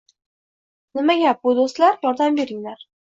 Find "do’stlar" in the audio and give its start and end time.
1.59-2.01